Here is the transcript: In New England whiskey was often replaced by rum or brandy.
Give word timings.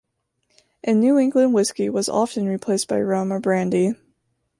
In 0.81 0.99
New 0.99 1.19
England 1.19 1.53
whiskey 1.53 1.87
was 1.87 2.09
often 2.09 2.47
replaced 2.49 2.87
by 2.87 2.99
rum 2.99 3.31
or 3.31 3.39
brandy. 3.39 3.93